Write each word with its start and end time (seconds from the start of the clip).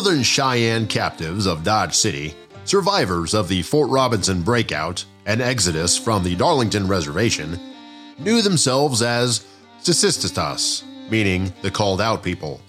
Northern 0.00 0.22
Cheyenne 0.22 0.86
captives 0.86 1.44
of 1.44 1.62
Dodge 1.62 1.94
City, 1.94 2.34
survivors 2.64 3.34
of 3.34 3.48
the 3.48 3.60
Fort 3.60 3.90
Robinson 3.90 4.40
breakout 4.40 5.04
and 5.26 5.42
exodus 5.42 5.98
from 5.98 6.24
the 6.24 6.34
Darlington 6.36 6.88
Reservation, 6.88 7.60
knew 8.18 8.40
themselves 8.40 9.02
as 9.02 9.46
Tsitsistas, 9.82 10.84
meaning 11.10 11.52
the 11.60 11.70
called 11.70 12.00
out 12.00 12.22
people. 12.22 12.62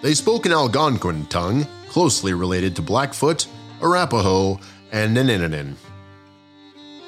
They 0.00 0.14
spoke 0.14 0.46
an 0.46 0.52
Algonquin 0.52 1.26
tongue 1.26 1.66
closely 1.88 2.34
related 2.34 2.76
to 2.76 2.82
Blackfoot, 2.82 3.48
Arapaho, 3.82 4.60
and 4.92 5.16
Naninanin. 5.16 5.74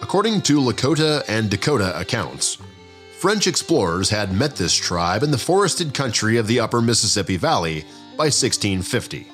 According 0.03 0.43
to 0.43 0.61
Lakota 0.61 1.23
and 1.29 1.49
Dakota 1.49 1.97
accounts, 1.97 2.59
French 3.21 3.47
explorers 3.47 4.11
had 4.11 4.33
met 4.33 4.57
this 4.57 4.75
tribe 4.75 5.23
in 5.23 5.31
the 5.31 5.39
forested 5.39 5.95
country 5.95 6.37
of 6.37 6.49
the 6.49 6.59
upper 6.59 6.83
Mississippi 6.83 7.37
Valley 7.37 7.85
by 8.17 8.25
1650. 8.25 9.27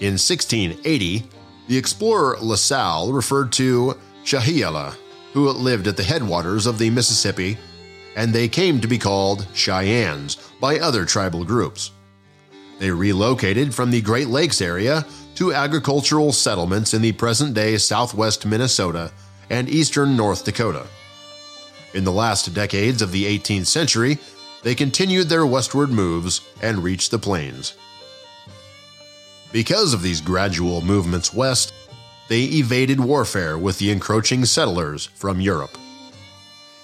In 0.00 0.14
1680, 0.14 1.24
the 1.68 1.76
explorer 1.76 2.36
La 2.40 2.56
Salle 2.56 3.12
referred 3.12 3.52
to 3.52 3.98
Shahiala, 4.24 4.94
who 5.32 5.48
lived 5.50 5.86
at 5.86 5.96
the 5.96 6.02
headwaters 6.02 6.66
of 6.66 6.78
the 6.78 6.90
Mississippi, 6.90 7.58
and 8.16 8.32
they 8.32 8.48
came 8.48 8.80
to 8.80 8.88
be 8.88 8.98
called 8.98 9.46
Cheyennes 9.54 10.36
by 10.60 10.78
other 10.78 11.04
tribal 11.04 11.44
groups. 11.44 11.92
They 12.78 12.90
relocated 12.90 13.74
from 13.74 13.90
the 13.90 14.00
Great 14.00 14.28
Lakes 14.28 14.60
area 14.60 15.06
to 15.36 15.52
agricultural 15.52 16.32
settlements 16.32 16.94
in 16.94 17.02
the 17.02 17.12
present 17.12 17.54
day 17.54 17.78
southwest 17.78 18.44
Minnesota 18.44 19.12
and 19.50 19.68
eastern 19.68 20.16
North 20.16 20.44
Dakota. 20.44 20.86
In 21.94 22.04
the 22.04 22.12
last 22.12 22.52
decades 22.54 23.02
of 23.02 23.12
the 23.12 23.24
18th 23.24 23.66
century, 23.66 24.18
they 24.62 24.74
continued 24.74 25.28
their 25.28 25.46
westward 25.46 25.90
moves 25.90 26.40
and 26.60 26.82
reached 26.84 27.10
the 27.10 27.18
plains. 27.18 27.74
Because 29.52 29.92
of 29.92 30.02
these 30.02 30.20
gradual 30.20 30.80
movements 30.80 31.34
west, 31.34 31.72
they 32.28 32.44
evaded 32.44 33.00
warfare 33.00 33.58
with 33.58 33.78
the 33.78 33.90
encroaching 33.90 34.44
settlers 34.44 35.06
from 35.06 35.40
Europe. 35.40 35.76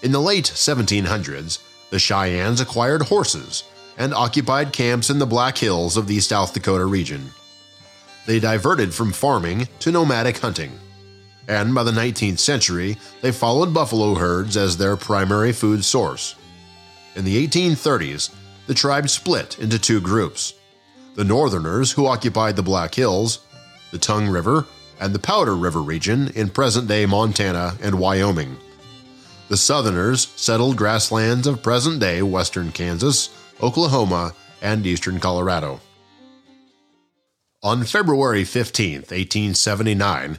In 0.02 0.12
the 0.12 0.20
late 0.20 0.44
1700s, 0.44 1.58
the 1.90 1.98
Cheyennes 1.98 2.60
acquired 2.60 3.02
horses 3.02 3.64
and 3.96 4.12
occupied 4.12 4.72
camps 4.72 5.10
in 5.10 5.18
the 5.18 5.26
Black 5.26 5.56
Hills 5.56 5.96
of 5.96 6.06
the 6.06 6.20
South 6.20 6.52
Dakota 6.52 6.84
region. 6.84 7.30
They 8.26 8.38
diverted 8.38 8.92
from 8.92 9.12
farming 9.12 9.68
to 9.80 9.90
nomadic 9.90 10.38
hunting 10.38 10.78
and 11.48 11.74
by 11.74 11.82
the 11.82 11.90
19th 11.90 12.38
century, 12.38 12.98
they 13.22 13.32
followed 13.32 13.72
buffalo 13.72 14.14
herds 14.14 14.56
as 14.56 14.76
their 14.76 14.96
primary 14.96 15.52
food 15.52 15.82
source. 15.82 16.34
In 17.18 17.24
the 17.24 17.44
1830s, 17.48 18.32
the 18.68 18.74
tribe 18.74 19.10
split 19.10 19.58
into 19.58 19.76
two 19.76 20.00
groups 20.00 20.54
the 21.16 21.24
Northerners, 21.24 21.90
who 21.90 22.06
occupied 22.06 22.54
the 22.54 22.62
Black 22.62 22.94
Hills, 22.94 23.40
the 23.90 23.98
Tongue 23.98 24.28
River, 24.28 24.66
and 25.00 25.12
the 25.12 25.18
Powder 25.18 25.56
River 25.56 25.82
region 25.82 26.28
in 26.36 26.48
present 26.48 26.86
day 26.86 27.06
Montana 27.06 27.76
and 27.82 27.98
Wyoming. 27.98 28.56
The 29.48 29.56
Southerners 29.56 30.28
settled 30.36 30.76
grasslands 30.76 31.48
of 31.48 31.60
present 31.60 31.98
day 31.98 32.22
western 32.22 32.70
Kansas, 32.70 33.30
Oklahoma, 33.60 34.32
and 34.62 34.86
eastern 34.86 35.18
Colorado. 35.18 35.80
On 37.64 37.82
February 37.82 38.44
15, 38.44 38.98
1879, 38.98 40.38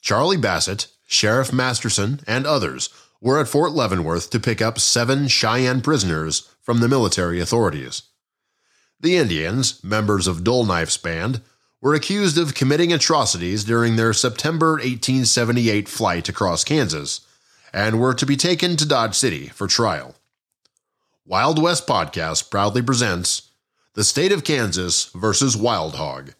Charlie 0.00 0.36
Bassett, 0.36 0.88
Sheriff 1.06 1.52
Masterson, 1.52 2.18
and 2.26 2.48
others 2.48 2.90
were 3.20 3.40
at 3.40 3.48
Fort 3.48 3.72
Leavenworth 3.72 4.30
to 4.30 4.40
pick 4.40 4.60
up 4.60 4.78
seven 4.78 5.28
Cheyenne 5.28 5.80
prisoners 5.80 6.48
from 6.60 6.80
the 6.80 6.88
military 6.88 7.40
authorities. 7.40 8.02
The 9.00 9.16
Indians, 9.16 9.82
members 9.84 10.26
of 10.26 10.44
Dull 10.44 10.64
Knife's 10.64 10.96
band, 10.96 11.42
were 11.80 11.94
accused 11.94 12.38
of 12.38 12.54
committing 12.54 12.92
atrocities 12.92 13.64
during 13.64 13.96
their 13.96 14.12
September 14.12 14.72
1878 14.72 15.88
flight 15.88 16.28
across 16.28 16.64
Kansas 16.64 17.20
and 17.72 18.00
were 18.00 18.14
to 18.14 18.26
be 18.26 18.36
taken 18.36 18.76
to 18.76 18.88
Dodge 18.88 19.14
City 19.14 19.48
for 19.48 19.66
trial. 19.66 20.16
Wild 21.26 21.60
West 21.60 21.86
Podcast 21.86 22.50
proudly 22.50 22.82
presents 22.82 23.50
The 23.94 24.04
State 24.04 24.32
of 24.32 24.44
Kansas 24.44 25.10
versus 25.14 25.56
Wild 25.56 25.96
Hog. 25.96 26.34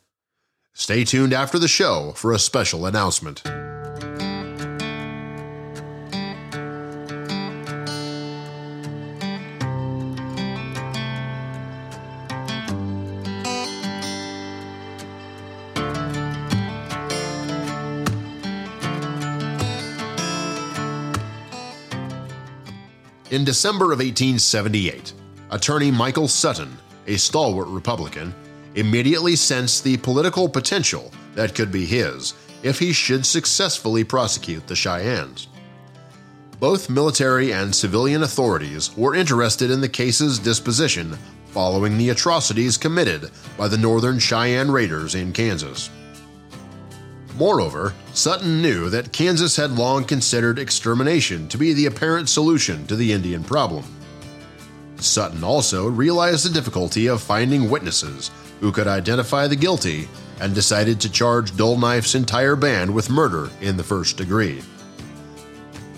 Stay 0.72 1.04
tuned 1.04 1.32
after 1.32 1.58
the 1.58 1.68
show 1.68 2.12
for 2.12 2.32
a 2.32 2.38
special 2.38 2.86
announcement. 2.86 3.42
In 23.36 23.44
December 23.44 23.92
of 23.92 23.98
1878, 23.98 25.12
attorney 25.50 25.90
Michael 25.90 26.26
Sutton, 26.26 26.74
a 27.06 27.18
stalwart 27.18 27.68
Republican, 27.68 28.34
immediately 28.76 29.36
sensed 29.36 29.84
the 29.84 29.98
political 29.98 30.48
potential 30.48 31.12
that 31.34 31.54
could 31.54 31.70
be 31.70 31.84
his 31.84 32.32
if 32.62 32.78
he 32.78 32.94
should 32.94 33.26
successfully 33.26 34.04
prosecute 34.04 34.66
the 34.66 34.74
Cheyennes. 34.74 35.48
Both 36.60 36.88
military 36.88 37.52
and 37.52 37.74
civilian 37.74 38.22
authorities 38.22 38.96
were 38.96 39.14
interested 39.14 39.70
in 39.70 39.82
the 39.82 39.88
case's 39.90 40.38
disposition 40.38 41.18
following 41.48 41.98
the 41.98 42.08
atrocities 42.08 42.78
committed 42.78 43.30
by 43.58 43.68
the 43.68 43.76
Northern 43.76 44.18
Cheyenne 44.18 44.70
Raiders 44.70 45.14
in 45.14 45.34
Kansas. 45.34 45.90
Moreover, 47.36 47.92
Sutton 48.14 48.62
knew 48.62 48.88
that 48.88 49.12
Kansas 49.12 49.56
had 49.56 49.72
long 49.72 50.04
considered 50.04 50.58
extermination 50.58 51.48
to 51.48 51.58
be 51.58 51.74
the 51.74 51.86
apparent 51.86 52.30
solution 52.30 52.86
to 52.86 52.96
the 52.96 53.12
Indian 53.12 53.44
problem. 53.44 53.84
Sutton 54.96 55.44
also 55.44 55.86
realized 55.86 56.46
the 56.46 56.54
difficulty 56.54 57.08
of 57.08 57.20
finding 57.20 57.68
witnesses 57.68 58.30
who 58.60 58.72
could 58.72 58.86
identify 58.86 59.46
the 59.46 59.56
guilty 59.56 60.08
and 60.40 60.54
decided 60.54 60.98
to 61.00 61.12
charge 61.12 61.56
Dull 61.56 61.76
Knife's 61.76 62.14
entire 62.14 62.56
band 62.56 62.92
with 62.92 63.10
murder 63.10 63.50
in 63.60 63.76
the 63.76 63.84
first 63.84 64.16
degree. 64.16 64.62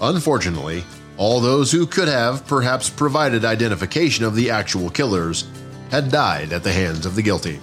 Unfortunately, 0.00 0.82
all 1.16 1.40
those 1.40 1.70
who 1.70 1.86
could 1.86 2.08
have 2.08 2.46
perhaps 2.46 2.90
provided 2.90 3.44
identification 3.44 4.24
of 4.24 4.34
the 4.34 4.50
actual 4.50 4.90
killers 4.90 5.48
had 5.90 6.10
died 6.10 6.52
at 6.52 6.64
the 6.64 6.72
hands 6.72 7.06
of 7.06 7.14
the 7.14 7.22
guilty. 7.22 7.60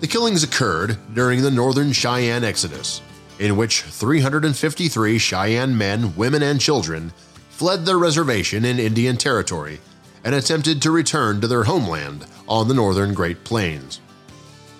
The 0.00 0.06
killings 0.06 0.42
occurred 0.42 0.98
during 1.14 1.42
the 1.42 1.50
Northern 1.50 1.92
Cheyenne 1.92 2.44
Exodus, 2.44 3.00
in 3.38 3.56
which 3.56 3.82
353 3.82 5.18
Cheyenne 5.18 5.76
men, 5.76 6.14
women, 6.16 6.42
and 6.42 6.60
children 6.60 7.12
fled 7.50 7.86
their 7.86 7.98
reservation 7.98 8.64
in 8.64 8.78
Indian 8.78 9.16
Territory 9.16 9.80
and 10.24 10.34
attempted 10.34 10.82
to 10.82 10.90
return 10.90 11.40
to 11.40 11.46
their 11.46 11.64
homeland 11.64 12.26
on 12.48 12.68
the 12.68 12.74
northern 12.74 13.14
Great 13.14 13.44
Plains. 13.44 14.00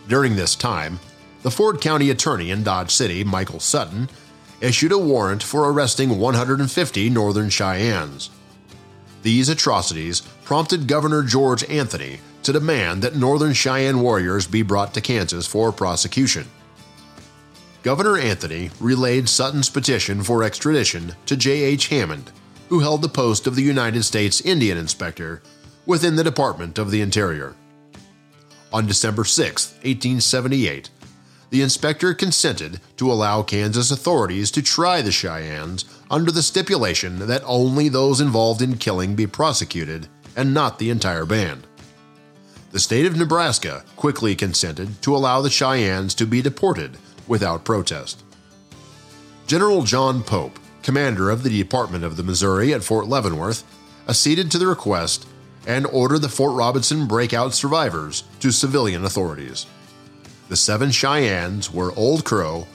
During 0.08 0.36
this 0.36 0.54
time, 0.54 0.98
the 1.42 1.50
Ford 1.50 1.80
County 1.80 2.10
Attorney 2.10 2.50
in 2.50 2.62
Dodge 2.62 2.90
City, 2.90 3.22
Michael 3.22 3.60
Sutton, 3.60 4.08
issued 4.60 4.92
a 4.92 4.98
warrant 4.98 5.42
for 5.42 5.70
arresting 5.70 6.18
150 6.18 7.10
Northern 7.10 7.50
Cheyennes. 7.50 8.30
These 9.22 9.48
atrocities 9.48 10.22
prompted 10.44 10.88
Governor 10.88 11.22
George 11.22 11.64
Anthony 11.64 12.18
to 12.44 12.52
demand 12.52 13.02
that 13.02 13.16
Northern 13.16 13.52
Cheyenne 13.52 14.00
warriors 14.00 14.46
be 14.46 14.62
brought 14.62 14.94
to 14.94 15.00
Kansas 15.00 15.46
for 15.46 15.72
prosecution. 15.72 16.46
Governor 17.82 18.16
Anthony 18.16 18.70
relayed 18.80 19.28
Sutton's 19.28 19.68
petition 19.68 20.22
for 20.22 20.42
extradition 20.42 21.14
to 21.26 21.36
J.H. 21.36 21.88
Hammond, 21.88 22.32
who 22.68 22.80
held 22.80 23.02
the 23.02 23.08
post 23.08 23.46
of 23.46 23.56
the 23.56 23.62
United 23.62 24.04
States 24.04 24.40
Indian 24.40 24.78
Inspector 24.78 25.42
within 25.84 26.16
the 26.16 26.24
Department 26.24 26.78
of 26.78 26.90
the 26.90 27.02
Interior. 27.02 27.54
On 28.72 28.86
December 28.86 29.24
6, 29.24 29.72
1878, 29.82 30.90
the 31.50 31.62
inspector 31.62 32.14
consented 32.14 32.80
to 32.96 33.12
allow 33.12 33.42
Kansas 33.42 33.90
authorities 33.90 34.50
to 34.50 34.62
try 34.62 35.02
the 35.02 35.12
Cheyennes 35.12 35.84
under 36.10 36.32
the 36.32 36.42
stipulation 36.42 37.26
that 37.26 37.42
only 37.44 37.88
those 37.88 38.20
involved 38.20 38.62
in 38.62 38.76
killing 38.76 39.14
be 39.14 39.26
prosecuted 39.26 40.08
and 40.34 40.52
not 40.52 40.78
the 40.78 40.90
entire 40.90 41.24
band. 41.24 41.66
The 42.74 42.80
state 42.80 43.06
of 43.06 43.16
Nebraska 43.16 43.84
quickly 43.94 44.34
consented 44.34 45.00
to 45.02 45.14
allow 45.14 45.40
the 45.40 45.48
Cheyennes 45.48 46.12
to 46.16 46.26
be 46.26 46.42
deported 46.42 46.98
without 47.28 47.64
protest. 47.64 48.24
General 49.46 49.84
John 49.84 50.24
Pope, 50.24 50.58
commander 50.82 51.30
of 51.30 51.44
the 51.44 51.56
Department 51.56 52.02
of 52.02 52.16
the 52.16 52.24
Missouri 52.24 52.74
at 52.74 52.82
Fort 52.82 53.06
Leavenworth, 53.06 53.62
acceded 54.08 54.50
to 54.50 54.58
the 54.58 54.66
request 54.66 55.24
and 55.68 55.86
ordered 55.86 56.18
the 56.18 56.28
Fort 56.28 56.56
Robinson 56.56 57.06
breakout 57.06 57.54
survivors 57.54 58.24
to 58.40 58.50
civilian 58.50 59.04
authorities. 59.04 59.66
The 60.48 60.56
seven 60.56 60.90
Cheyennes 60.90 61.72
were 61.72 61.96
Old 61.96 62.24
Crow, 62.24 62.66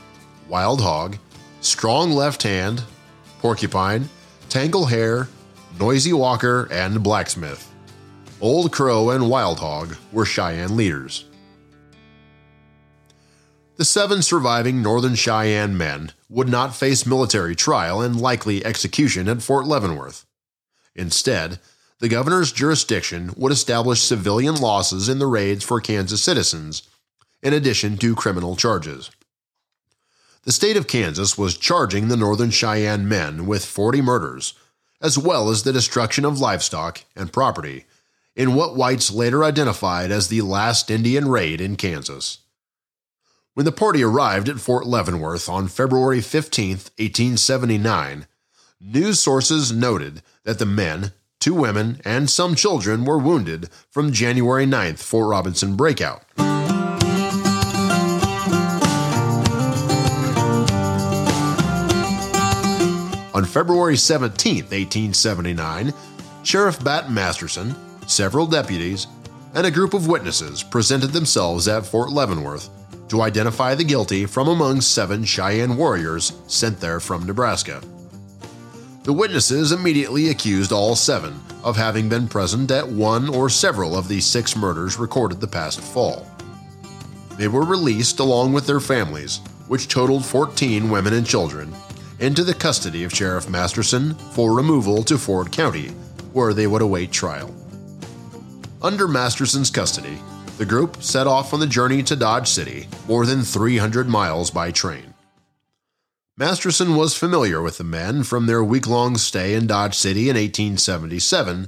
Wild 0.47 0.79
Hog, 0.79 1.17
Strong 1.59 2.11
Left 2.11 2.43
Hand, 2.43 2.83
Porcupine, 3.39 4.07
Tangle 4.47 4.85
Hair, 4.85 5.27
Noisy 5.77 6.13
Walker, 6.13 6.69
and 6.71 7.03
Blacksmith. 7.03 7.69
Old 8.41 8.71
Crow 8.71 9.09
and 9.09 9.29
Wild 9.29 9.59
Hog 9.59 9.97
were 10.13 10.23
Cheyenne 10.23 10.77
leaders. 10.77 11.25
The 13.75 13.83
seven 13.83 14.21
surviving 14.21 14.81
Northern 14.81 15.15
Cheyenne 15.15 15.77
men 15.77 16.13
would 16.29 16.47
not 16.47 16.75
face 16.75 17.05
military 17.05 17.53
trial 17.53 18.01
and 18.01 18.19
likely 18.19 18.63
execution 18.63 19.27
at 19.27 19.41
Fort 19.41 19.65
Leavenworth. 19.65 20.25
Instead, 20.95 21.59
the 21.99 22.07
governor's 22.07 22.53
jurisdiction 22.53 23.33
would 23.35 23.51
establish 23.51 24.01
civilian 24.01 24.55
losses 24.55 25.09
in 25.09 25.19
the 25.19 25.27
raids 25.27 25.65
for 25.65 25.81
Kansas 25.81 26.23
citizens, 26.23 26.83
in 27.43 27.53
addition 27.53 27.97
to 27.97 28.15
criminal 28.15 28.55
charges. 28.55 29.11
The 30.43 30.53
state 30.53 30.77
of 30.77 30.87
Kansas 30.87 31.37
was 31.37 31.57
charging 31.57 32.07
the 32.07 32.15
Northern 32.15 32.51
Cheyenne 32.51 33.09
men 33.09 33.45
with 33.45 33.65
40 33.65 34.01
murders, 34.01 34.53
as 35.01 35.17
well 35.17 35.49
as 35.49 35.63
the 35.63 35.73
destruction 35.73 36.23
of 36.23 36.39
livestock 36.39 37.03
and 37.17 37.33
property, 37.33 37.85
in 38.35 38.55
what 38.55 38.75
whites 38.75 39.11
later 39.11 39.43
identified 39.43 40.11
as 40.11 40.27
the 40.27 40.41
last 40.41 40.89
Indian 40.89 41.27
raid 41.27 41.59
in 41.61 41.75
Kansas. 41.75 42.39
When 43.53 43.65
the 43.65 43.71
party 43.71 44.03
arrived 44.03 44.47
at 44.47 44.59
Fort 44.59 44.85
Leavenworth 44.85 45.49
on 45.49 45.67
February 45.67 46.21
15, 46.21 46.69
1879, 46.69 48.27
news 48.79 49.19
sources 49.19 49.71
noted 49.71 50.21
that 50.45 50.59
the 50.59 50.65
men, 50.65 51.11
two 51.39 51.53
women, 51.53 51.99
and 52.05 52.29
some 52.29 52.55
children 52.55 53.03
were 53.03 53.17
wounded 53.17 53.69
from 53.89 54.13
January 54.13 54.65
9th 54.65 54.99
Fort 54.99 55.29
Robinson 55.29 55.75
breakout. 55.75 56.23
On 63.33 63.45
February 63.45 63.97
17, 63.97 64.55
1879, 64.65 65.93
Sheriff 66.43 66.83
Bat 66.83 67.11
Masterson, 67.11 67.75
several 68.09 68.45
deputies, 68.45 69.07
and 69.53 69.65
a 69.65 69.71
group 69.71 69.93
of 69.93 70.07
witnesses 70.07 70.63
presented 70.63 71.11
themselves 71.11 71.67
at 71.67 71.85
Fort 71.85 72.09
Leavenworth 72.09 72.69
to 73.09 73.21
identify 73.21 73.75
the 73.75 73.83
guilty 73.83 74.25
from 74.25 74.47
among 74.47 74.81
seven 74.81 75.23
Cheyenne 75.23 75.77
warriors 75.77 76.33
sent 76.47 76.79
there 76.79 76.99
from 76.99 77.25
Nebraska. 77.25 77.81
The 79.03 79.13
witnesses 79.13 79.71
immediately 79.71 80.29
accused 80.29 80.71
all 80.71 80.95
seven 80.95 81.39
of 81.63 81.75
having 81.75 82.09
been 82.09 82.27
present 82.27 82.69
at 82.71 82.87
one 82.87 83.29
or 83.29 83.49
several 83.49 83.97
of 83.97 84.07
the 84.07 84.19
six 84.19 84.55
murders 84.55 84.97
recorded 84.97 85.39
the 85.39 85.47
past 85.47 85.79
fall. 85.79 86.27
They 87.37 87.47
were 87.47 87.63
released 87.63 88.19
along 88.19 88.53
with 88.53 88.67
their 88.67 88.79
families, 88.79 89.39
which 89.67 89.87
totaled 89.87 90.25
14 90.25 90.89
women 90.89 91.13
and 91.13 91.25
children, 91.25 91.73
into 92.19 92.43
the 92.43 92.53
custody 92.53 93.03
of 93.03 93.13
Sheriff 93.13 93.49
Masterson 93.49 94.13
for 94.33 94.53
removal 94.53 95.03
to 95.03 95.17
Ford 95.17 95.51
County, 95.51 95.89
where 96.33 96.53
they 96.53 96.67
would 96.67 96.81
await 96.81 97.11
trial. 97.11 97.53
Under 98.81 99.09
Masterson's 99.09 99.69
custody, 99.69 100.17
the 100.57 100.65
group 100.65 101.03
set 101.03 101.27
off 101.27 101.53
on 101.53 101.59
the 101.59 101.67
journey 101.67 102.01
to 102.03 102.15
Dodge 102.15 102.47
City, 102.47 102.87
more 103.09 103.25
than 103.25 103.41
300 103.41 104.07
miles 104.07 104.51
by 104.51 104.71
train. 104.71 105.13
Masterson 106.37 106.95
was 106.95 107.13
familiar 107.13 107.61
with 107.61 107.77
the 107.77 107.83
men 107.83 108.23
from 108.23 108.45
their 108.45 108.63
week 108.63 108.87
long 108.87 109.17
stay 109.17 109.53
in 109.53 109.67
Dodge 109.67 109.95
City 109.95 110.29
in 110.29 110.37
1877 110.37 111.67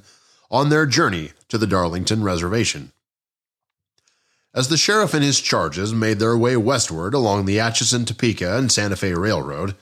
on 0.49 0.69
their 0.69 0.85
journey 0.85 1.31
to 1.49 1.57
the 1.57 1.67
Darlington 1.67 2.23
Reservation. 2.23 2.93
As 4.53 4.69
the 4.69 4.77
sheriff 4.77 5.13
and 5.13 5.23
his 5.23 5.41
charges 5.41 5.93
made 5.93 6.19
their 6.19 6.37
way 6.37 6.55
westward 6.55 7.13
along 7.13 7.43
the 7.43 7.59
Atchison, 7.59 8.05
Topeka, 8.05 8.57
and 8.57 8.71
Santa 8.71 8.95
Fe 8.95 9.13
Railroad, 9.15 9.75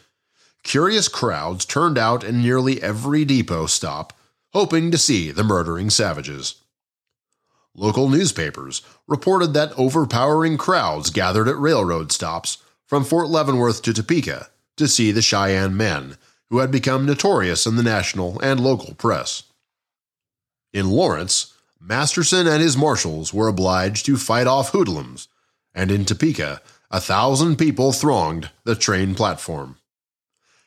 curious 0.64 1.08
crowds 1.08 1.64
turned 1.64 2.00
out 2.00 2.24
in 2.24 2.42
nearly 2.42 2.82
every 2.82 3.24
depot 3.24 3.68
stop, 3.68 4.14
hoping 4.52 4.90
to 4.90 4.98
see 4.98 5.30
the 5.30 5.44
murdering 5.44 5.92
savages. 5.92 6.56
Local 7.80 8.10
newspapers 8.10 8.82
reported 9.08 9.54
that 9.54 9.72
overpowering 9.80 10.58
crowds 10.58 11.10
gathered 11.10 11.48
at 11.48 11.58
railroad 11.58 12.12
stops 12.12 12.58
from 12.86 13.06
Fort 13.06 13.30
Leavenworth 13.30 13.82
to 13.84 13.94
Topeka 13.94 14.50
to 14.76 14.86
see 14.86 15.14
the 15.14 15.22
Cheyenne 15.22 15.78
men, 15.78 16.18
who 16.50 16.58
had 16.58 16.72
become 16.72 17.06
notorious 17.06 17.66
in 17.66 17.78
the 17.78 17.84
national 17.84 18.38
and 18.42 18.60
local 18.60 18.96
press. 18.96 19.44
In 20.74 20.90
Lawrence, 20.90 21.54
Masterson 21.80 22.48
and 22.48 22.62
his 22.62 22.76
marshals 22.76 23.34
were 23.34 23.48
obliged 23.48 24.06
to 24.08 24.18
fight 24.18 24.46
off 24.46 24.72
hoodlums, 24.72 25.30
and 25.74 25.90
in 25.90 26.04
Topeka, 26.04 26.62
a 26.92 27.00
thousand 27.00 27.56
people 27.56 27.94
thronged 27.94 28.50
the 28.66 28.76
train 28.76 29.16
platform. 29.16 29.78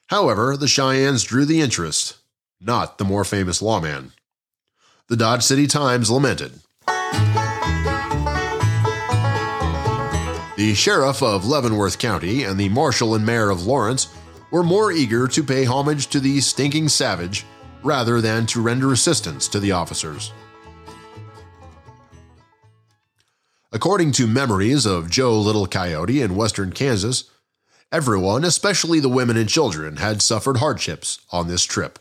However, 0.06 0.56
the 0.56 0.66
Cheyennes 0.66 1.24
drew 1.24 1.44
the 1.44 1.60
interest, 1.60 2.16
not 2.58 2.96
the 2.96 3.04
more 3.04 3.24
famous 3.24 3.60
lawman. 3.60 4.12
The 5.08 5.16
Dodge 5.18 5.42
City 5.42 5.66
Times 5.66 6.10
lamented 6.10 6.62
the 10.62 10.74
sheriff 10.74 11.22
of 11.22 11.44
Leavenworth 11.44 11.98
County 11.98 12.44
and 12.44 12.58
the 12.58 12.68
marshal 12.68 13.14
and 13.14 13.26
mayor 13.26 13.50
of 13.50 13.66
Lawrence 13.66 14.14
were 14.52 14.62
more 14.62 14.92
eager 14.92 15.26
to 15.26 15.42
pay 15.42 15.64
homage 15.64 16.06
to 16.06 16.20
the 16.20 16.40
stinking 16.40 16.88
savage 16.88 17.44
rather 17.82 18.20
than 18.20 18.46
to 18.46 18.62
render 18.62 18.92
assistance 18.92 19.48
to 19.48 19.58
the 19.58 19.72
officers. 19.72 20.32
According 23.72 24.12
to 24.12 24.26
memories 24.26 24.86
of 24.86 25.10
Joe 25.10 25.38
Little 25.38 25.66
Coyote 25.66 26.22
in 26.22 26.36
western 26.36 26.72
Kansas, 26.72 27.24
everyone, 27.90 28.44
especially 28.44 29.00
the 29.00 29.08
women 29.08 29.36
and 29.36 29.48
children, 29.48 29.96
had 29.96 30.22
suffered 30.22 30.58
hardships 30.58 31.18
on 31.32 31.48
this 31.48 31.64
trip. 31.64 31.98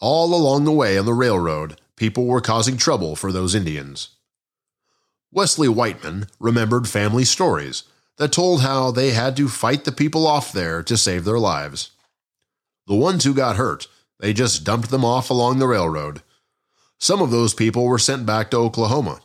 All 0.00 0.34
along 0.34 0.64
the 0.64 0.72
way 0.72 0.98
on 0.98 1.06
the 1.06 1.14
railroad, 1.14 1.80
people 1.96 2.26
were 2.26 2.40
causing 2.40 2.76
trouble 2.76 3.16
for 3.16 3.32
those 3.32 3.54
Indians. 3.54 4.10
Wesley 5.32 5.68
Whiteman 5.68 6.26
remembered 6.38 6.88
family 6.88 7.24
stories 7.24 7.84
that 8.18 8.32
told 8.32 8.60
how 8.60 8.90
they 8.90 9.10
had 9.10 9.36
to 9.36 9.48
fight 9.48 9.84
the 9.84 9.92
people 9.92 10.26
off 10.26 10.52
there 10.52 10.82
to 10.82 10.96
save 10.96 11.24
their 11.24 11.38
lives. 11.38 11.90
The 12.86 12.94
ones 12.94 13.24
who 13.24 13.34
got 13.34 13.56
hurt, 13.56 13.88
they 14.20 14.32
just 14.32 14.64
dumped 14.64 14.90
them 14.90 15.04
off 15.04 15.30
along 15.30 15.58
the 15.58 15.66
railroad. 15.66 16.22
Some 16.98 17.20
of 17.20 17.30
those 17.30 17.54
people 17.54 17.84
were 17.86 17.98
sent 17.98 18.24
back 18.24 18.50
to 18.50 18.56
Oklahoma. 18.58 19.20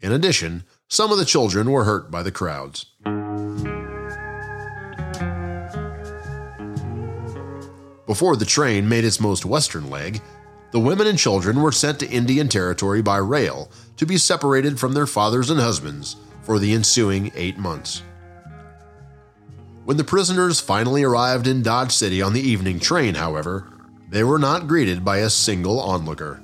In 0.00 0.12
addition, 0.12 0.64
some 0.88 1.10
of 1.10 1.18
the 1.18 1.24
children 1.24 1.70
were 1.70 1.84
hurt 1.84 2.10
by 2.10 2.22
the 2.22 2.32
crowds. 2.32 2.86
Before 8.06 8.36
the 8.36 8.44
train 8.44 8.88
made 8.88 9.04
its 9.04 9.20
most 9.20 9.44
western 9.44 9.88
leg, 9.88 10.20
the 10.72 10.80
women 10.80 11.06
and 11.06 11.18
children 11.18 11.60
were 11.60 11.70
sent 11.70 12.00
to 12.00 12.08
Indian 12.08 12.48
Territory 12.48 13.02
by 13.02 13.18
rail 13.18 13.70
to 13.98 14.06
be 14.06 14.16
separated 14.16 14.80
from 14.80 14.94
their 14.94 15.06
fathers 15.06 15.50
and 15.50 15.60
husbands 15.60 16.16
for 16.42 16.58
the 16.58 16.72
ensuing 16.72 17.30
eight 17.36 17.58
months. 17.58 18.02
When 19.84 19.98
the 19.98 20.04
prisoners 20.04 20.60
finally 20.60 21.02
arrived 21.02 21.46
in 21.46 21.62
Dodge 21.62 21.92
City 21.92 22.22
on 22.22 22.32
the 22.32 22.40
evening 22.40 22.80
train, 22.80 23.16
however, 23.16 23.70
they 24.08 24.24
were 24.24 24.38
not 24.38 24.66
greeted 24.66 25.04
by 25.04 25.18
a 25.18 25.30
single 25.30 25.78
onlooker. 25.78 26.42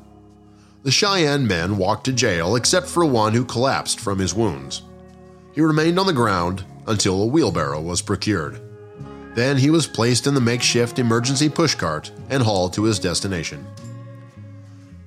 The 0.82 0.90
Cheyenne 0.90 1.46
men 1.46 1.78
walked 1.78 2.04
to 2.04 2.12
jail 2.12 2.54
except 2.54 2.86
for 2.86 3.06
one 3.06 3.32
who 3.32 3.44
collapsed 3.44 3.98
from 3.98 4.18
his 4.18 4.34
wounds. 4.34 4.82
He 5.54 5.62
remained 5.62 5.98
on 5.98 6.06
the 6.06 6.12
ground 6.12 6.64
until 6.86 7.22
a 7.22 7.26
wheelbarrow 7.26 7.80
was 7.80 8.02
procured. 8.02 8.60
Then 9.34 9.56
he 9.56 9.70
was 9.70 9.86
placed 9.86 10.26
in 10.26 10.34
the 10.34 10.40
makeshift 10.40 10.98
emergency 10.98 11.48
pushcart 11.48 12.10
and 12.28 12.42
hauled 12.42 12.74
to 12.74 12.84
his 12.84 12.98
destination. 12.98 13.66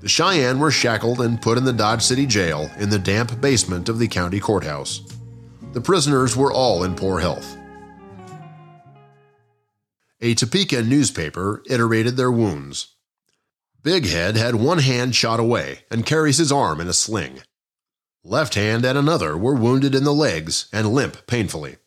The 0.02 0.10
Cheyenne 0.10 0.58
were 0.58 0.72
shackled 0.72 1.22
and 1.22 1.40
put 1.40 1.60
in 1.60 1.64
the 1.64 1.72
Dodge 1.72 2.02
City 2.02 2.26
Jail 2.26 2.72
in 2.80 2.90
the 2.90 2.98
damp 2.98 3.40
basement 3.40 3.88
of 3.88 4.00
the 4.00 4.08
county 4.08 4.40
courthouse. 4.40 5.02
The 5.74 5.82
prisoners 5.82 6.36
were 6.36 6.52
all 6.52 6.84
in 6.84 6.96
poor 6.96 7.20
health. 7.20 7.56
A 10.20 10.34
Topeka 10.34 10.82
newspaper 10.82 11.62
iterated 11.70 12.18
their 12.18 12.32
wounds. 12.32 12.96
Big 13.84 14.08
Head 14.08 14.36
had 14.36 14.56
one 14.56 14.80
hand 14.80 15.16
shot 15.16 15.40
away 15.40 15.86
and 15.92 16.06
carries 16.06 16.38
his 16.40 16.52
arm 16.52 16.82
in 16.82 16.88
a 16.88 16.94
sling. 16.94 17.42
Left 18.24 18.56
Hand 18.56 18.86
and 18.86 18.98
another 18.98 19.38
were 19.38 19.56
wounded 19.56 19.94
in 19.94 20.04
the 20.04 20.14
legs 20.14 20.68
and 20.74 20.94
limp 20.94 21.28
painfully. 21.28 21.78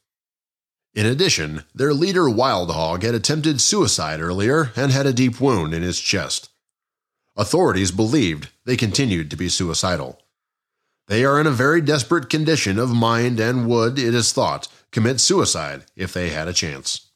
In 0.94 1.06
addition, 1.06 1.64
their 1.74 1.92
leader 1.92 2.30
Wild 2.30 2.70
Hog 2.70 3.02
had 3.02 3.14
attempted 3.14 3.60
suicide 3.60 4.20
earlier 4.20 4.70
and 4.76 4.92
had 4.92 5.06
a 5.06 5.12
deep 5.12 5.40
wound 5.40 5.74
in 5.74 5.82
his 5.82 6.00
chest. 6.00 6.50
Authorities 7.36 7.90
believed 7.90 8.50
they 8.64 8.76
continued 8.76 9.30
to 9.30 9.36
be 9.36 9.48
suicidal. 9.48 10.20
They 11.08 11.24
are 11.24 11.40
in 11.40 11.46
a 11.46 11.50
very 11.50 11.80
desperate 11.80 12.30
condition 12.30 12.78
of 12.78 12.94
mind 12.94 13.40
and 13.40 13.66
would, 13.66 13.98
it 13.98 14.14
is 14.14 14.32
thought, 14.32 14.68
commit 14.92 15.20
suicide 15.20 15.84
if 15.96 16.12
they 16.12 16.30
had 16.30 16.48
a 16.48 16.52
chance. 16.52 17.08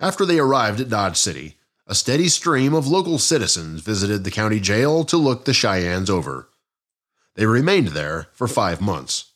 After 0.00 0.26
they 0.26 0.38
arrived 0.38 0.80
at 0.80 0.88
Dodge 0.88 1.16
City, 1.16 1.56
a 1.86 1.94
steady 1.94 2.28
stream 2.28 2.74
of 2.74 2.88
local 2.88 3.18
citizens 3.18 3.80
visited 3.80 4.24
the 4.24 4.30
county 4.30 4.58
jail 4.58 5.04
to 5.04 5.16
look 5.16 5.44
the 5.44 5.52
Cheyennes 5.54 6.10
over. 6.10 6.48
They 7.36 7.46
remained 7.46 7.88
there 7.88 8.28
for 8.32 8.48
five 8.48 8.80
months. 8.80 9.32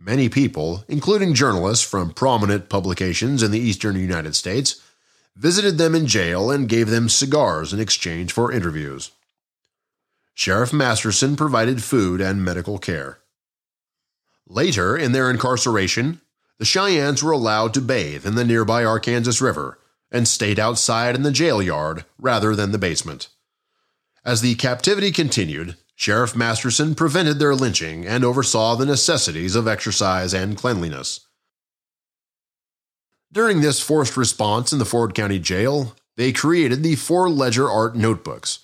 Many 0.00 0.28
people, 0.28 0.84
including 0.88 1.34
journalists 1.34 1.84
from 1.84 2.12
prominent 2.12 2.68
publications 2.68 3.42
in 3.42 3.50
the 3.50 3.58
eastern 3.58 3.96
United 3.96 4.36
States, 4.36 4.80
visited 5.38 5.78
them 5.78 5.94
in 5.94 6.06
jail, 6.06 6.50
and 6.50 6.68
gave 6.68 6.90
them 6.90 7.08
cigars 7.08 7.72
in 7.72 7.78
exchange 7.78 8.32
for 8.32 8.52
interviews. 8.52 9.12
Sheriff 10.34 10.72
Masterson 10.72 11.36
provided 11.36 11.82
food 11.82 12.20
and 12.20 12.44
medical 12.44 12.78
care. 12.78 13.18
Later, 14.48 14.96
in 14.96 15.12
their 15.12 15.30
incarceration, 15.30 16.20
the 16.58 16.64
Cheyennes 16.64 17.22
were 17.22 17.32
allowed 17.32 17.72
to 17.74 17.80
bathe 17.80 18.26
in 18.26 18.34
the 18.34 18.44
nearby 18.44 18.84
Arkansas 18.84 19.44
River 19.44 19.78
and 20.10 20.26
stayed 20.26 20.58
outside 20.58 21.14
in 21.14 21.22
the 21.22 21.30
jail 21.30 21.62
yard 21.62 22.04
rather 22.18 22.56
than 22.56 22.72
the 22.72 22.78
basement. 22.78 23.28
As 24.24 24.40
the 24.40 24.56
captivity 24.56 25.12
continued, 25.12 25.76
Sheriff 25.94 26.34
Masterson 26.34 26.94
prevented 26.94 27.38
their 27.38 27.54
lynching 27.54 28.06
and 28.06 28.24
oversaw 28.24 28.74
the 28.74 28.86
necessities 28.86 29.54
of 29.54 29.68
exercise 29.68 30.34
and 30.34 30.56
cleanliness. 30.56 31.27
During 33.30 33.60
this 33.60 33.80
forced 33.80 34.16
response 34.16 34.72
in 34.72 34.78
the 34.78 34.86
Ford 34.86 35.14
County 35.14 35.38
Jail, 35.38 35.94
they 36.16 36.32
created 36.32 36.82
the 36.82 36.96
four 36.96 37.28
ledger 37.28 37.70
art 37.70 37.94
notebooks. 37.94 38.60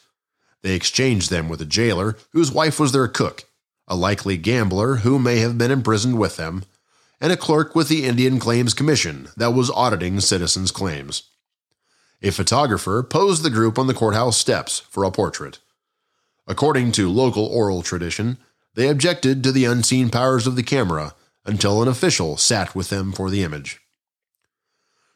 They 0.62 0.74
exchanged 0.74 1.28
them 1.28 1.50
with 1.50 1.60
a 1.60 1.66
jailer 1.66 2.16
whose 2.32 2.50
wife 2.50 2.80
was 2.80 2.92
their 2.92 3.06
cook, 3.06 3.44
a 3.86 3.94
likely 3.94 4.38
gambler 4.38 4.96
who 4.96 5.18
may 5.18 5.36
have 5.40 5.58
been 5.58 5.70
imprisoned 5.70 6.18
with 6.18 6.38
them, 6.38 6.64
and 7.20 7.30
a 7.30 7.36
clerk 7.36 7.74
with 7.74 7.88
the 7.88 8.06
Indian 8.06 8.38
Claims 8.38 8.72
Commission 8.72 9.28
that 9.36 9.52
was 9.52 9.70
auditing 9.70 10.18
citizens' 10.20 10.70
claims. 10.70 11.24
A 12.22 12.30
photographer 12.30 13.02
posed 13.02 13.42
the 13.42 13.50
group 13.50 13.78
on 13.78 13.86
the 13.86 13.92
courthouse 13.92 14.38
steps 14.38 14.78
for 14.78 15.04
a 15.04 15.10
portrait. 15.10 15.58
According 16.46 16.92
to 16.92 17.12
local 17.12 17.44
oral 17.44 17.82
tradition, 17.82 18.38
they 18.74 18.88
objected 18.88 19.44
to 19.44 19.52
the 19.52 19.66
unseen 19.66 20.08
powers 20.08 20.46
of 20.46 20.56
the 20.56 20.62
camera 20.62 21.14
until 21.44 21.82
an 21.82 21.88
official 21.88 22.38
sat 22.38 22.74
with 22.74 22.88
them 22.88 23.12
for 23.12 23.28
the 23.28 23.42
image. 23.42 23.83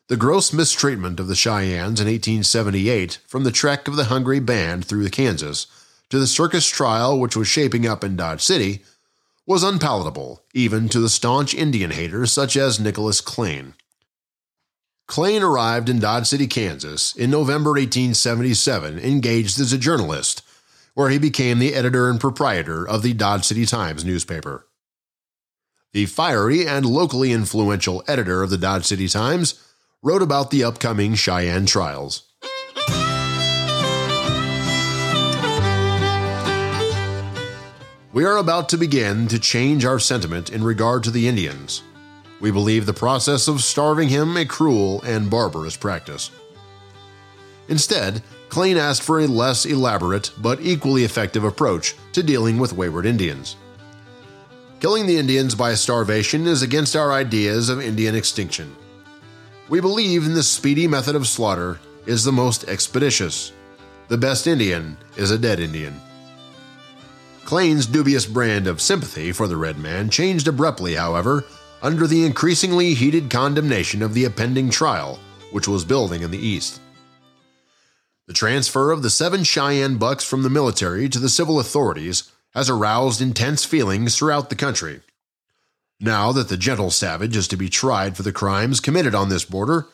The 0.08 0.16
gross 0.16 0.54
mistreatment 0.54 1.20
of 1.20 1.26
the 1.28 1.34
Cheyennes 1.34 2.00
in 2.00 2.06
1878, 2.06 3.18
from 3.26 3.44
the 3.44 3.50
trek 3.50 3.86
of 3.86 3.96
the 3.96 4.04
Hungry 4.04 4.40
Band 4.40 4.86
through 4.86 5.06
Kansas 5.10 5.66
to 6.08 6.18
the 6.18 6.26
circus 6.26 6.66
trial 6.66 7.20
which 7.20 7.36
was 7.36 7.46
shaping 7.46 7.86
up 7.86 8.02
in 8.02 8.16
Dodge 8.16 8.40
City, 8.40 8.82
was 9.44 9.62
unpalatable 9.62 10.42
even 10.54 10.88
to 10.88 10.98
the 10.98 11.10
staunch 11.10 11.52
Indian 11.52 11.90
haters 11.90 12.32
such 12.32 12.56
as 12.56 12.80
Nicholas 12.80 13.20
Klaine. 13.20 13.74
Klaine 15.06 15.42
arrived 15.42 15.90
in 15.90 15.98
Dodge 15.98 16.26
City, 16.26 16.46
Kansas 16.46 17.14
in 17.14 17.30
November 17.30 17.72
1877, 17.72 18.98
engaged 18.98 19.60
as 19.60 19.74
a 19.74 19.78
journalist, 19.78 20.40
where 20.94 21.10
he 21.10 21.18
became 21.18 21.58
the 21.58 21.74
editor 21.74 22.08
and 22.08 22.18
proprietor 22.18 22.88
of 22.88 23.02
the 23.02 23.12
Dodge 23.12 23.44
City 23.44 23.66
Times 23.66 24.06
newspaper. 24.06 24.66
The 25.92 26.06
fiery 26.06 26.66
and 26.66 26.86
locally 26.86 27.30
influential 27.30 28.02
editor 28.08 28.42
of 28.42 28.48
the 28.48 28.56
Dodge 28.56 28.84
City 28.84 29.06
Times 29.06 29.62
wrote 30.02 30.22
about 30.22 30.50
the 30.50 30.62
upcoming 30.62 31.14
Cheyenne 31.14 31.66
trials. 31.66 32.22
We 38.12 38.24
are 38.24 38.36
about 38.36 38.68
to 38.70 38.76
begin 38.76 39.26
to 39.28 39.38
change 39.40 39.84
our 39.84 39.98
sentiment 39.98 40.50
in 40.50 40.62
regard 40.62 41.02
to 41.04 41.10
the 41.10 41.26
Indians. 41.26 41.82
We 42.40 42.52
believe 42.52 42.86
the 42.86 42.92
process 42.92 43.48
of 43.48 43.60
starving 43.60 44.08
him 44.08 44.36
a 44.36 44.46
cruel 44.46 45.02
and 45.02 45.28
barbarous 45.28 45.76
practice. 45.76 46.30
Instead, 47.68 48.22
Klaine 48.48 48.78
asked 48.78 49.02
for 49.02 49.18
a 49.20 49.26
less 49.26 49.66
elaborate 49.66 50.30
but 50.38 50.60
equally 50.60 51.04
effective 51.04 51.42
approach 51.42 51.96
to 52.12 52.22
dealing 52.22 52.58
with 52.58 52.72
wayward 52.72 53.04
Indians. 53.04 53.56
Killing 54.78 55.06
the 55.06 55.18
Indians 55.18 55.56
by 55.56 55.74
starvation 55.74 56.46
is 56.46 56.62
against 56.62 56.94
our 56.94 57.12
ideas 57.12 57.68
of 57.68 57.80
Indian 57.80 58.14
extinction. 58.14 58.76
We 59.68 59.80
believe 59.80 60.24
in 60.24 60.32
the 60.32 60.42
speedy 60.42 60.86
method 60.86 61.14
of 61.14 61.28
slaughter 61.28 61.78
is 62.06 62.24
the 62.24 62.32
most 62.32 62.64
expeditious. 62.64 63.52
The 64.08 64.16
best 64.16 64.46
Indian 64.46 64.96
is 65.18 65.30
a 65.30 65.36
dead 65.36 65.60
Indian. 65.60 66.00
Klaine's 67.44 67.86
dubious 67.86 68.24
brand 68.24 68.66
of 68.66 68.80
sympathy 68.80 69.30
for 69.30 69.46
the 69.46 69.58
red 69.58 69.78
man 69.78 70.08
changed 70.08 70.48
abruptly, 70.48 70.94
however, 70.94 71.44
under 71.82 72.06
the 72.06 72.24
increasingly 72.24 72.94
heated 72.94 73.28
condemnation 73.28 74.02
of 74.02 74.14
the 74.14 74.24
impending 74.24 74.70
trial, 74.70 75.18
which 75.52 75.68
was 75.68 75.84
building 75.84 76.22
in 76.22 76.30
the 76.30 76.38
East. 76.38 76.80
The 78.26 78.32
transfer 78.32 78.90
of 78.90 79.02
the 79.02 79.10
seven 79.10 79.44
Cheyenne 79.44 79.98
bucks 79.98 80.24
from 80.24 80.44
the 80.44 80.50
military 80.50 81.10
to 81.10 81.18
the 81.18 81.28
civil 81.28 81.60
authorities 81.60 82.30
has 82.54 82.70
aroused 82.70 83.20
intense 83.20 83.66
feelings 83.66 84.16
throughout 84.16 84.48
the 84.48 84.56
country. 84.56 85.00
Now 86.00 86.30
that 86.30 86.48
the 86.48 86.56
gentle 86.56 86.90
savage 86.90 87.36
is 87.36 87.48
to 87.48 87.56
be 87.56 87.68
tried 87.68 88.16
for 88.16 88.22
the 88.22 88.32
crimes 88.32 88.78
committed 88.78 89.16
on 89.16 89.28
this 89.28 89.44
border, 89.44 89.88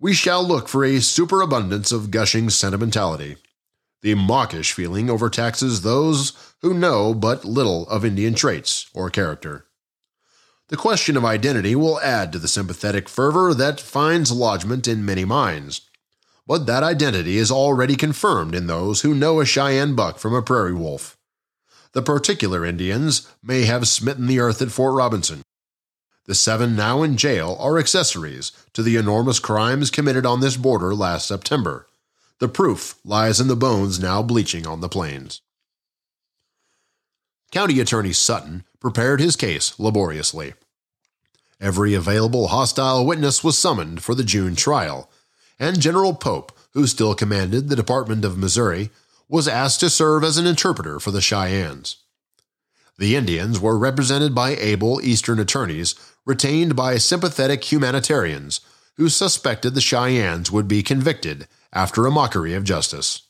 we 0.00 0.14
shall 0.14 0.42
look 0.42 0.66
for 0.66 0.82
a 0.82 1.00
superabundance 1.00 1.92
of 1.92 2.10
gushing 2.10 2.48
sentimentality. 2.48 3.36
The 4.00 4.14
mawkish 4.14 4.72
feeling 4.72 5.10
overtaxes 5.10 5.82
those 5.82 6.32
who 6.62 6.72
know 6.72 7.12
but 7.12 7.44
little 7.44 7.86
of 7.88 8.04
Indian 8.04 8.34
traits 8.34 8.88
or 8.94 9.10
character. 9.10 9.66
The 10.68 10.76
question 10.78 11.18
of 11.18 11.24
identity 11.24 11.76
will 11.76 12.00
add 12.00 12.32
to 12.32 12.38
the 12.38 12.48
sympathetic 12.48 13.06
fervor 13.06 13.52
that 13.52 13.78
finds 13.78 14.32
lodgment 14.32 14.88
in 14.88 15.04
many 15.04 15.26
minds. 15.26 15.82
But 16.46 16.66
that 16.66 16.82
identity 16.82 17.36
is 17.36 17.50
already 17.50 17.94
confirmed 17.94 18.54
in 18.54 18.68
those 18.68 19.02
who 19.02 19.14
know 19.14 19.38
a 19.38 19.44
Cheyenne 19.44 19.94
buck 19.94 20.18
from 20.18 20.34
a 20.34 20.40
prairie 20.40 20.74
wolf. 20.74 21.18
The 21.92 22.02
particular 22.02 22.64
Indians 22.64 23.28
may 23.42 23.62
have 23.62 23.88
smitten 23.88 24.26
the 24.26 24.40
earth 24.40 24.62
at 24.62 24.70
Fort 24.70 24.94
Robinson. 24.94 25.42
The 26.26 26.34
seven 26.34 26.76
now 26.76 27.02
in 27.02 27.16
jail 27.16 27.56
are 27.60 27.78
accessories 27.78 28.52
to 28.72 28.82
the 28.82 28.96
enormous 28.96 29.38
crimes 29.38 29.90
committed 29.90 30.24
on 30.24 30.40
this 30.40 30.56
border 30.56 30.94
last 30.94 31.26
September 31.26 31.86
the 32.42 32.48
proof 32.48 32.96
lies 33.04 33.38
in 33.38 33.46
the 33.46 33.54
bones 33.54 34.00
now 34.00 34.20
bleaching 34.20 34.66
on 34.66 34.80
the 34.80 34.88
plains. 34.88 35.42
County 37.52 37.78
Attorney 37.78 38.12
Sutton 38.12 38.64
prepared 38.80 39.20
his 39.20 39.36
case 39.36 39.78
laboriously. 39.78 40.54
Every 41.60 41.94
available 41.94 42.48
hostile 42.48 43.06
witness 43.06 43.44
was 43.44 43.56
summoned 43.56 44.02
for 44.02 44.16
the 44.16 44.24
June 44.24 44.56
trial, 44.56 45.08
and 45.56 45.78
General 45.78 46.14
Pope, 46.14 46.50
who 46.72 46.88
still 46.88 47.14
commanded 47.14 47.68
the 47.68 47.76
Department 47.76 48.24
of 48.24 48.36
Missouri, 48.36 48.90
was 49.32 49.48
asked 49.48 49.80
to 49.80 49.88
serve 49.88 50.22
as 50.22 50.36
an 50.36 50.46
interpreter 50.46 51.00
for 51.00 51.10
the 51.10 51.22
Cheyennes. 51.22 51.96
The 52.98 53.16
Indians 53.16 53.58
were 53.58 53.78
represented 53.78 54.34
by 54.34 54.50
able 54.56 55.00
Eastern 55.00 55.38
attorneys 55.38 55.94
retained 56.26 56.76
by 56.76 56.98
sympathetic 56.98 57.64
humanitarians 57.64 58.60
who 58.98 59.08
suspected 59.08 59.74
the 59.74 59.80
Cheyennes 59.80 60.52
would 60.52 60.68
be 60.68 60.82
convicted 60.82 61.48
after 61.72 62.04
a 62.04 62.10
mockery 62.10 62.52
of 62.52 62.62
justice. 62.62 63.22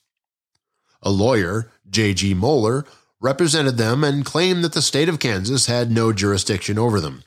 A 1.03 1.11
lawyer, 1.11 1.71
J.G. 1.89 2.35
Moeller, 2.35 2.85
represented 3.21 3.77
them 3.77 4.03
and 4.03 4.25
claimed 4.25 4.65
that 4.65 4.73
the 4.73 4.83
state 4.83 5.09
of 5.09 5.21
Kansas 5.21 5.67
had 5.67 5.93
no 5.93 6.13
jurisdiction 6.13 6.81
over 6.81 7.01
them. 7.01 7.23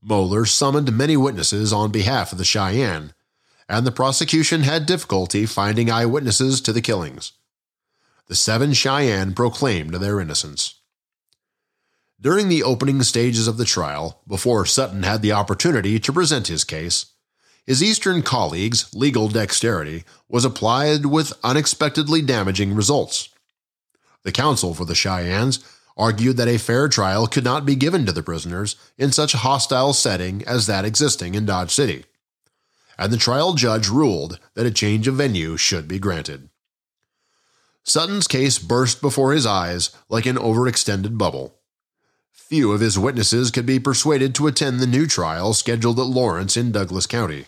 Moeller 0.00 0.46
summoned 0.46 0.96
many 0.96 1.18
witnesses 1.18 1.74
on 1.74 1.92
behalf 1.92 2.32
of 2.32 2.38
the 2.38 2.44
Cheyenne, 2.44 3.12
and 3.68 3.86
the 3.86 3.92
prosecution 3.92 4.62
had 4.62 4.86
difficulty 4.86 5.44
finding 5.44 5.90
eyewitnesses 5.90 6.62
to 6.62 6.72
the 6.72 6.80
killings. 6.80 7.32
The 8.28 8.34
seven 8.34 8.72
Cheyenne 8.72 9.34
proclaimed 9.34 9.94
their 9.94 10.20
innocence. 10.20 10.80
During 12.20 12.48
the 12.48 12.62
opening 12.62 13.02
stages 13.02 13.46
of 13.46 13.56
the 13.56 13.64
trial, 13.64 14.22
before 14.26 14.66
Sutton 14.66 15.04
had 15.04 15.22
the 15.22 15.32
opportunity 15.32 16.00
to 16.00 16.12
present 16.12 16.48
his 16.48 16.64
case, 16.64 17.06
his 17.64 17.82
Eastern 17.82 18.22
colleague's 18.22 18.92
legal 18.94 19.28
dexterity 19.28 20.04
was 20.28 20.44
applied 20.44 21.06
with 21.06 21.32
unexpectedly 21.44 22.22
damaging 22.22 22.74
results. 22.74 23.28
The 24.22 24.32
counsel 24.32 24.74
for 24.74 24.84
the 24.84 24.94
Cheyennes 24.94 25.64
argued 25.96 26.36
that 26.36 26.48
a 26.48 26.58
fair 26.58 26.88
trial 26.88 27.26
could 27.26 27.44
not 27.44 27.64
be 27.64 27.76
given 27.76 28.06
to 28.06 28.12
the 28.12 28.22
prisoners 28.22 28.76
in 28.98 29.12
such 29.12 29.34
a 29.34 29.38
hostile 29.38 29.92
setting 29.92 30.44
as 30.46 30.66
that 30.66 30.84
existing 30.84 31.34
in 31.34 31.46
Dodge 31.46 31.72
City, 31.72 32.04
and 32.98 33.12
the 33.12 33.16
trial 33.16 33.54
judge 33.54 33.88
ruled 33.88 34.40
that 34.54 34.66
a 34.66 34.70
change 34.70 35.06
of 35.06 35.14
venue 35.14 35.56
should 35.56 35.86
be 35.86 35.98
granted. 35.98 36.48
Sutton's 37.88 38.26
case 38.26 38.58
burst 38.58 39.00
before 39.00 39.32
his 39.32 39.46
eyes 39.46 39.90
like 40.08 40.26
an 40.26 40.36
overextended 40.36 41.16
bubble. 41.16 41.54
Few 42.32 42.72
of 42.72 42.80
his 42.80 42.98
witnesses 42.98 43.52
could 43.52 43.64
be 43.64 43.78
persuaded 43.78 44.34
to 44.34 44.48
attend 44.48 44.80
the 44.80 44.88
new 44.88 45.06
trial 45.06 45.54
scheduled 45.54 46.00
at 46.00 46.06
Lawrence 46.06 46.56
in 46.56 46.72
Douglas 46.72 47.06
County. 47.06 47.46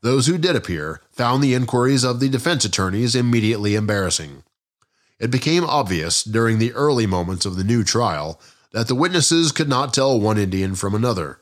Those 0.00 0.28
who 0.28 0.38
did 0.38 0.54
appear 0.54 1.00
found 1.10 1.42
the 1.42 1.54
inquiries 1.54 2.04
of 2.04 2.20
the 2.20 2.28
defense 2.28 2.64
attorneys 2.64 3.16
immediately 3.16 3.74
embarrassing. 3.74 4.44
It 5.18 5.32
became 5.32 5.64
obvious 5.64 6.22
during 6.22 6.58
the 6.58 6.72
early 6.72 7.06
moments 7.06 7.44
of 7.44 7.56
the 7.56 7.64
new 7.64 7.82
trial 7.82 8.40
that 8.70 8.86
the 8.86 8.94
witnesses 8.94 9.50
could 9.50 9.68
not 9.68 9.92
tell 9.92 10.20
one 10.20 10.38
Indian 10.38 10.76
from 10.76 10.94
another. 10.94 11.40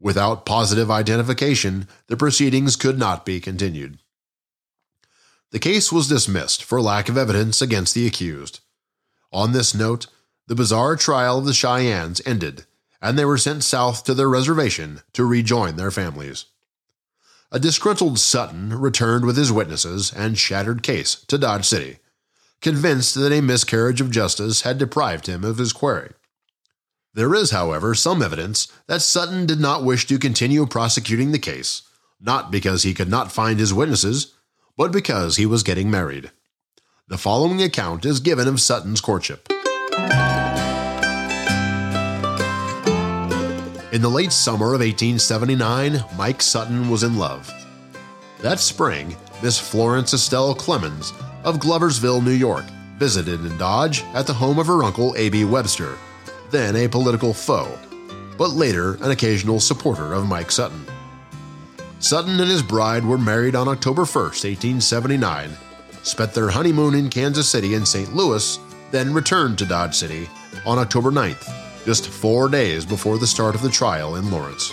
Without 0.00 0.46
positive 0.46 0.88
identification, 0.88 1.88
the 2.06 2.16
proceedings 2.16 2.76
could 2.76 2.96
not 2.96 3.26
be 3.26 3.40
continued. 3.40 3.98
The 5.50 5.58
case 5.58 5.90
was 5.90 6.08
dismissed 6.08 6.62
for 6.62 6.80
lack 6.80 7.08
of 7.08 7.16
evidence 7.16 7.62
against 7.62 7.94
the 7.94 8.06
accused. 8.06 8.60
On 9.32 9.52
this 9.52 9.74
note, 9.74 10.06
the 10.46 10.54
bizarre 10.54 10.96
trial 10.96 11.38
of 11.38 11.46
the 11.46 11.54
Cheyennes 11.54 12.20
ended, 12.26 12.66
and 13.00 13.18
they 13.18 13.24
were 13.24 13.38
sent 13.38 13.64
south 13.64 14.04
to 14.04 14.14
their 14.14 14.28
reservation 14.28 15.02
to 15.12 15.24
rejoin 15.24 15.76
their 15.76 15.90
families. 15.90 16.46
A 17.50 17.58
disgruntled 17.58 18.18
Sutton 18.18 18.78
returned 18.78 19.24
with 19.24 19.38
his 19.38 19.50
witnesses 19.50 20.12
and 20.12 20.38
shattered 20.38 20.82
case 20.82 21.14
to 21.28 21.38
Dodge 21.38 21.64
City, 21.64 21.98
convinced 22.60 23.14
that 23.14 23.32
a 23.32 23.40
miscarriage 23.40 24.02
of 24.02 24.10
justice 24.10 24.62
had 24.62 24.76
deprived 24.76 25.26
him 25.26 25.44
of 25.44 25.58
his 25.58 25.72
quarry. 25.72 26.10
There 27.14 27.34
is, 27.34 27.52
however, 27.52 27.94
some 27.94 28.20
evidence 28.20 28.68
that 28.86 29.00
Sutton 29.00 29.46
did 29.46 29.60
not 29.60 29.82
wish 29.82 30.06
to 30.06 30.18
continue 30.18 30.66
prosecuting 30.66 31.32
the 31.32 31.38
case, 31.38 31.82
not 32.20 32.50
because 32.50 32.82
he 32.82 32.92
could 32.92 33.08
not 33.08 33.32
find 33.32 33.58
his 33.58 33.72
witnesses, 33.72 34.34
but 34.78 34.92
because 34.92 35.36
he 35.36 35.44
was 35.44 35.64
getting 35.64 35.90
married. 35.90 36.30
The 37.08 37.18
following 37.18 37.60
account 37.60 38.04
is 38.06 38.20
given 38.20 38.46
of 38.46 38.60
Sutton's 38.60 39.00
courtship. 39.00 39.48
In 43.90 44.02
the 44.02 44.08
late 44.08 44.30
summer 44.30 44.66
of 44.66 44.80
1879, 44.80 46.04
Mike 46.16 46.40
Sutton 46.40 46.88
was 46.88 47.02
in 47.02 47.18
love. 47.18 47.52
That 48.40 48.60
spring, 48.60 49.16
Miss 49.42 49.58
Florence 49.58 50.14
Estelle 50.14 50.54
Clemens 50.54 51.12
of 51.42 51.56
Gloversville, 51.56 52.22
New 52.22 52.30
York, 52.30 52.66
visited 52.98 53.44
in 53.44 53.58
Dodge 53.58 54.04
at 54.14 54.28
the 54.28 54.34
home 54.34 54.60
of 54.60 54.68
her 54.68 54.84
uncle 54.84 55.12
A.B. 55.16 55.44
Webster, 55.44 55.98
then 56.52 56.76
a 56.76 56.86
political 56.86 57.34
foe, 57.34 57.76
but 58.36 58.50
later 58.50 58.94
an 59.02 59.10
occasional 59.10 59.58
supporter 59.58 60.12
of 60.12 60.28
Mike 60.28 60.52
Sutton. 60.52 60.84
Sutton 62.00 62.38
and 62.38 62.48
his 62.48 62.62
bride 62.62 63.04
were 63.04 63.18
married 63.18 63.56
on 63.56 63.66
October 63.66 64.04
1, 64.04 64.24
1879, 64.24 65.50
spent 66.04 66.32
their 66.32 66.48
honeymoon 66.48 66.94
in 66.94 67.10
Kansas 67.10 67.48
City 67.48 67.74
and 67.74 67.86
St. 67.86 68.14
Louis, 68.14 68.58
then 68.92 69.12
returned 69.12 69.58
to 69.58 69.66
Dodge 69.66 69.96
City 69.96 70.28
on 70.64 70.78
October 70.78 71.10
9th, 71.10 71.52
just 71.84 72.06
four 72.08 72.48
days 72.48 72.86
before 72.86 73.18
the 73.18 73.26
start 73.26 73.56
of 73.56 73.62
the 73.62 73.68
trial 73.68 74.14
in 74.14 74.30
Lawrence. 74.30 74.72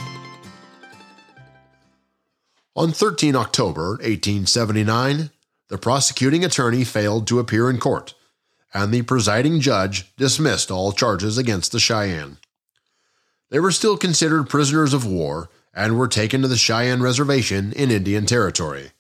On 2.76 2.92
13 2.92 3.36
October 3.36 3.92
1879, 4.04 5.32
the 5.70 5.78
prosecuting 5.80 6.46
attorney 6.46 6.84
failed 6.84 7.26
to 7.26 7.40
appear 7.40 7.72
in 7.72 7.80
court, 7.80 8.14
and 8.72 8.94
the 8.94 9.02
presiding 9.02 9.62
judge 9.62 10.16
dismissed 10.16 10.70
all 10.70 10.92
charges 10.92 11.40
against 11.40 11.72
the 11.72 11.80
Cheyenne. 11.80 12.38
They 13.50 13.60
were 13.60 13.72
still 13.72 13.98
considered 13.98 14.48
prisoners 14.48 14.94
of 14.94 15.08
war 15.08 15.50
and 15.76 16.00
were 16.00 16.08
taken 16.08 16.42
to 16.42 16.48
the 16.48 16.58
Cheyenne 16.58 17.04
Reservation 17.04 17.74
in 17.74 17.92
Indian 17.92 18.26
Territory. 18.26 18.92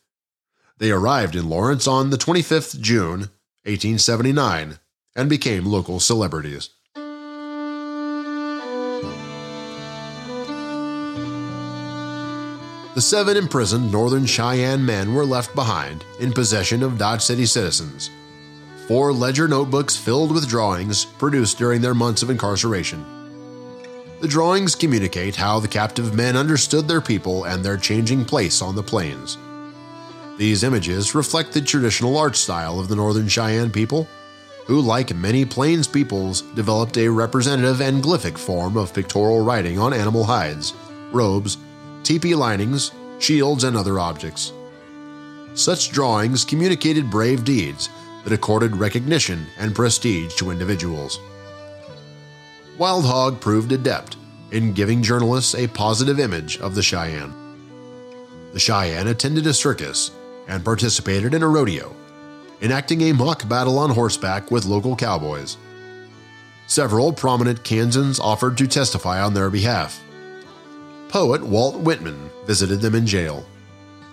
They 0.77 0.91
arrived 0.91 1.35
in 1.35 1.49
Lawrence 1.49 1.87
on 1.87 2.09
the 2.09 2.17
25th 2.17 2.81
June, 2.81 3.29
1879, 3.63 4.79
and 5.15 5.29
became 5.29 5.65
local 5.65 6.01
celebrities. 6.01 6.69
The 12.93 13.01
seven 13.01 13.35
imprisoned 13.35 13.91
Northern 13.91 14.25
Cheyenne 14.25 14.85
men 14.85 15.13
were 15.13 15.25
left 15.25 15.53
behind 15.55 16.05
in 16.19 16.31
possession 16.31 16.83
of 16.83 16.97
Dodge 16.97 17.21
City 17.21 17.45
citizens. 17.45 18.09
Four 18.87 19.11
ledger 19.11 19.47
notebooks 19.47 19.97
filled 19.97 20.31
with 20.31 20.47
drawings 20.47 21.05
produced 21.05 21.57
during 21.57 21.81
their 21.81 21.93
months 21.93 22.21
of 22.21 22.29
incarceration. 22.29 23.14
The 24.21 24.27
drawings 24.29 24.75
communicate 24.75 25.35
how 25.35 25.59
the 25.59 25.67
captive 25.67 26.13
men 26.13 26.37
understood 26.37 26.87
their 26.87 27.01
people 27.01 27.43
and 27.43 27.63
their 27.63 27.77
changing 27.77 28.25
place 28.25 28.61
on 28.61 28.75
the 28.75 28.83
plains. 28.83 29.37
These 30.37 30.63
images 30.63 31.13
reflect 31.13 31.51
the 31.51 31.61
traditional 31.61 32.17
art 32.17 32.35
style 32.35 32.79
of 32.79 32.87
the 32.87 32.95
Northern 32.95 33.27
Cheyenne 33.27 33.71
people, 33.71 34.07
who, 34.65 34.81
like 34.81 35.13
many 35.13 35.45
Plains 35.45 35.87
peoples, 35.87 36.41
developed 36.41 36.97
a 36.97 37.07
representative 37.07 37.81
and 37.81 38.03
glyphic 38.03 38.37
form 38.37 38.77
of 38.77 38.93
pictorial 38.93 39.43
writing 39.43 39.77
on 39.79 39.93
animal 39.93 40.23
hides, 40.23 40.73
robes, 41.11 41.57
teepee 42.03 42.35
linings, 42.35 42.91
shields, 43.19 43.63
and 43.63 43.77
other 43.77 43.99
objects. 43.99 44.51
Such 45.53 45.91
drawings 45.91 46.43
communicated 46.43 47.11
brave 47.11 47.43
deeds 47.43 47.89
that 48.23 48.33
accorded 48.33 48.75
recognition 48.75 49.45
and 49.57 49.75
prestige 49.75 50.35
to 50.35 50.51
individuals. 50.51 51.19
Wild 52.77 53.05
Hog 53.05 53.39
proved 53.39 53.71
adept 53.71 54.17
in 54.51 54.73
giving 54.73 55.01
journalists 55.01 55.55
a 55.55 55.67
positive 55.67 56.19
image 56.19 56.57
of 56.57 56.75
the 56.75 56.83
Cheyenne. 56.83 57.33
The 58.51 58.59
Cheyenne 58.59 59.07
attended 59.07 59.47
a 59.47 59.53
circus 59.53 60.11
and 60.49 60.63
participated 60.63 61.33
in 61.33 61.41
a 61.41 61.47
rodeo, 61.47 61.95
enacting 62.61 63.01
a 63.03 63.13
mock 63.13 63.47
battle 63.47 63.79
on 63.79 63.91
horseback 63.91 64.51
with 64.51 64.65
local 64.65 64.93
cowboys. 64.93 65.55
Several 66.67 67.13
prominent 67.13 67.63
Kansans 67.63 68.19
offered 68.19 68.57
to 68.57 68.67
testify 68.67 69.21
on 69.21 69.33
their 69.33 69.49
behalf, 69.49 70.01
poet 71.07 71.41
Walt 71.41 71.79
Whitman 71.79 72.29
visited 72.45 72.81
them 72.81 72.95
in 72.95 73.07
jail. 73.07 73.45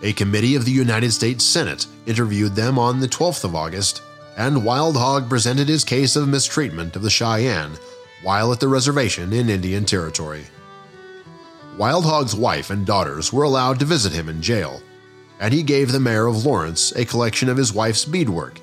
A 0.05 0.13
committee 0.13 0.55
of 0.55 0.65
the 0.65 0.71
United 0.71 1.11
States 1.11 1.45
Senate 1.45 1.87
interviewed 2.07 2.55
them 2.55 2.79
on 2.79 3.01
the 3.01 3.09
12th 3.09 3.43
of 3.43 3.57
August, 3.57 4.03
and 4.37 4.65
Wild 4.65 4.97
Hog 4.97 5.29
presented 5.29 5.69
his 5.69 5.83
case 5.83 6.15
of 6.15 6.29
mistreatment 6.29 6.95
of 6.95 7.03
the 7.03 7.11
Cheyenne 7.11 7.77
while 8.23 8.53
at 8.53 8.61
the 8.61 8.69
reservation 8.69 9.33
in 9.33 9.49
Indian 9.51 9.85
Territory. 9.85 10.45
Wild 11.79 12.05
Hog's 12.05 12.35
wife 12.35 12.71
and 12.71 12.85
daughters 12.85 13.33
were 13.33 13.45
allowed 13.45 13.79
to 13.79 13.85
visit 13.85 14.13
him 14.13 14.29
in 14.29 14.43
jail, 14.43 14.83
and 15.41 15.53
he 15.53 15.63
gave 15.63 15.91
the 15.91 16.01
mayor 16.01 16.27
of 16.27 16.45
Lawrence 16.45 16.93
a 16.93 17.05
collection 17.05 17.49
of 17.49 17.57
his 17.57 17.73
wife's 17.73 18.05
beadwork, 18.05 18.61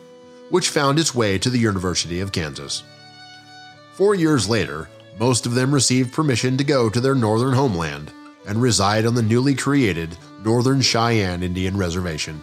which 0.50 0.70
found 0.70 1.00
its 1.00 1.16
way 1.16 1.38
to 1.38 1.50
the 1.50 1.58
University 1.58 2.20
of 2.20 2.32
Kansas. 2.32 2.84
Four 3.94 4.16
years 4.16 4.48
later, 4.48 4.90
most 5.20 5.46
of 5.46 5.56
them 5.56 5.74
received 5.74 6.14
permission 6.14 6.56
to 6.58 6.64
go 6.64 6.90
to 6.90 7.02
their 7.02 7.16
northern 7.16 7.54
homeland 7.54 8.12
and 8.48 8.62
reside 8.62 9.06
on 9.06 9.16
the 9.16 9.22
newly 9.22 9.54
created 9.54 10.18
Northern 10.44 10.82
Cheyenne 10.82 11.44
Indian 11.44 11.76
Reservation. 11.76 12.42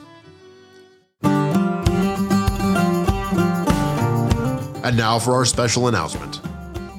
And 4.84 4.96
now 4.96 5.18
for 5.18 5.32
our 5.32 5.44
special 5.44 5.88
announcement. 5.88 6.45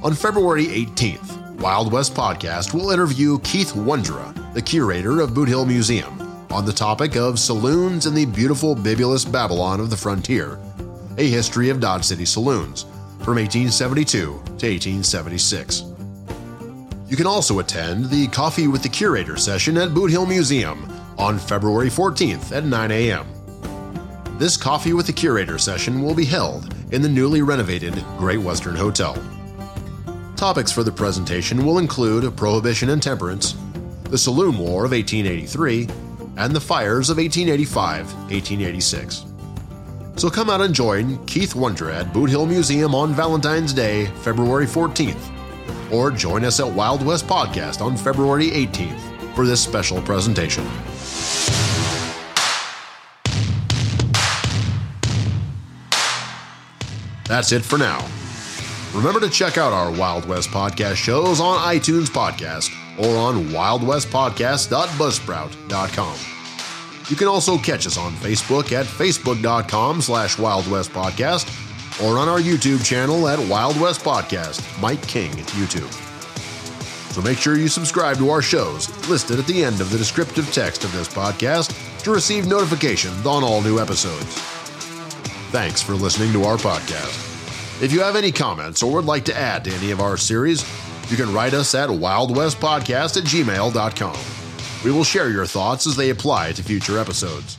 On 0.04 0.14
February 0.14 0.66
18th, 0.66 1.60
Wild 1.60 1.92
West 1.92 2.14
Podcast 2.14 2.72
will 2.72 2.92
interview 2.92 3.40
Keith 3.40 3.74
Wondra, 3.74 4.32
the 4.54 4.62
curator 4.62 5.22
of 5.22 5.34
Boot 5.34 5.50
Hill 5.50 5.66
Museum, 5.66 6.22
on 6.52 6.66
the 6.66 6.72
topic 6.72 7.16
of 7.16 7.40
saloons 7.40 8.06
in 8.06 8.14
the 8.14 8.28
beautiful 8.28 8.76
bibulous 8.76 9.26
Babylon 9.26 9.80
of 9.80 9.90
the 9.90 9.98
frontier, 9.98 10.60
a 11.18 11.28
history 11.28 11.72
of 11.72 11.80
Dodge 11.80 12.04
City 12.04 12.26
saloons 12.26 12.84
from 13.24 13.38
1872 13.38 14.20
to 14.20 14.32
1876. 14.32 15.86
You 17.08 17.18
can 17.18 17.26
also 17.26 17.58
attend 17.58 18.12
the 18.12 18.28
Coffee 18.28 18.68
with 18.68 18.84
the 18.84 18.90
Curator 18.90 19.36
session 19.36 19.78
at 19.78 19.96
Boot 19.96 20.12
Hill 20.12 20.28
Museum 20.28 20.88
on 21.18 21.40
February 21.40 21.90
14th 21.90 22.56
at 22.56 22.66
9 22.66 22.92
a.m. 22.92 23.28
This 24.38 24.58
Coffee 24.58 24.94
with 24.94 25.08
the 25.08 25.14
Curator 25.14 25.58
session 25.58 26.04
will 26.04 26.14
be 26.14 26.26
held 26.26 26.72
in 26.94 27.02
the 27.02 27.10
newly 27.10 27.42
renovated 27.42 27.96
Great 28.20 28.40
Western 28.40 28.76
Hotel. 28.76 29.18
Topics 30.38 30.72
for 30.72 30.84
the 30.84 30.92
presentation 30.92 31.66
will 31.66 31.80
include 31.80 32.38
Prohibition 32.38 32.90
and 32.90 33.04
Temperance, 33.04 33.56
the 34.04 34.18
Saloon 34.18 34.58
War 34.58 34.86
of 34.86 34.92
1883, 34.92 35.90
and 36.38 36.56
the 36.56 36.62
fires 36.62 37.10
of 37.10 37.18
1885 37.18 38.14
1886. 38.32 39.26
So 40.16 40.30
come 40.30 40.50
out 40.50 40.62
and 40.62 40.74
join 40.74 41.24
Keith 41.26 41.54
Wondra 41.54 41.94
at 41.94 42.14
Boot 42.14 42.30
Hill 42.30 42.46
Museum 42.46 42.96
on 42.96 43.14
Valentine's 43.14 43.74
Day, 43.74 44.06
February 44.22 44.66
14th 44.66 45.34
or 45.92 46.12
join 46.12 46.44
us 46.44 46.60
at 46.60 46.68
Wild 46.68 47.06
West 47.06 47.28
Podcast 47.28 47.82
on 47.82 47.96
February 47.96 48.48
18th 48.48 49.36
for 49.36 49.46
this 49.46 49.62
special 49.62 50.02
presentation. 50.02 50.64
That's 57.26 57.52
it 57.52 57.64
for 57.64 57.78
now. 57.78 58.08
Remember 58.98 59.20
to 59.20 59.30
check 59.30 59.60
out 59.60 59.74
our 59.74 59.92
Wild 59.92 60.26
West 60.26 60.50
Podcast 60.50 60.96
shows 60.96 61.40
on 61.40 61.60
iTunes 61.60 62.08
Podcast 62.08 62.72
or 62.98 63.16
on 63.16 63.44
wildwestpodcast.buzzsprout.com. 63.50 66.18
You 67.08 67.16
can 67.16 67.28
also 67.28 67.60
catch 67.60 67.86
us 67.86 67.96
on 67.96 68.14
Facebook 68.14 68.72
at 68.72 68.88
facebook.com 68.88 70.02
slash 70.02 70.40
Wild 70.40 70.68
West 70.68 70.90
Podcast 70.90 71.46
or 72.04 72.18
on 72.18 72.28
our 72.28 72.40
YouTube 72.40 72.84
channel 72.84 73.28
at 73.28 73.38
Wild 73.48 73.80
West 73.80 74.02
Podcast, 74.02 74.82
Mike 74.82 75.08
King 75.08 75.30
YouTube. 75.32 75.94
So 77.14 77.22
make 77.22 77.38
sure 77.38 77.56
you 77.56 77.68
subscribe 77.68 78.18
to 78.18 78.32
our 78.32 78.42
shows 78.42 78.90
listed 79.08 79.38
at 79.38 79.46
the 79.46 79.64
end 79.64 79.80
of 79.80 79.92
the 79.92 80.00
descriptive 80.00 80.52
text 80.52 80.84
of 80.84 80.92
this 80.92 81.08
podcast 81.08 82.02
to 82.02 82.12
receive 82.12 82.48
notifications 82.48 83.28
on 83.28 83.44
all 83.44 83.62
new 83.62 83.80
episodes. 83.80 84.26
Thanks 85.52 85.84
for 85.84 85.94
listening 85.94 86.34
to 86.34 86.46
our 86.46 86.58
podcast. 86.58 87.37
If 87.80 87.92
you 87.92 88.02
have 88.02 88.16
any 88.16 88.32
comments 88.32 88.82
or 88.82 88.92
would 88.94 89.06
like 89.06 89.26
to 89.26 89.38
add 89.38 89.64
to 89.66 89.72
any 89.72 89.92
of 89.92 90.02
our 90.02 90.18
series, 90.18 90.66
you 91.12 91.18
can 91.18 91.32
write 91.32 91.54
us 91.54 91.76
at 91.76 91.90
wildwestpodcast 91.90 93.18
at 93.18 93.24
gmail.com. 93.24 94.18
We 94.84 94.92
will 94.92 95.04
share 95.04 95.30
your 95.30 95.46
thoughts 95.46 95.86
as 95.86 95.96
they 95.96 96.10
apply 96.10 96.54
to 96.54 96.64
future 96.64 96.98
episodes. 96.98 97.58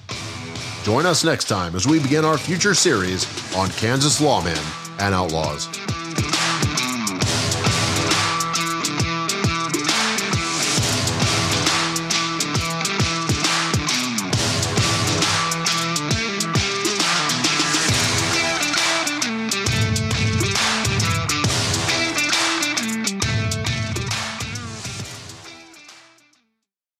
Join 0.83 1.07
us 1.07 1.23
next 1.23 1.45
time 1.45 1.77
as 1.77 1.87
we 1.87 2.01
begin 2.01 2.25
our 2.25 2.39
future 2.39 2.75
series 2.75 3.27
on 3.55 3.69
Kansas 3.71 4.21
lawmen 4.21 4.59
and 5.01 5.15
outlaws. 5.15 5.69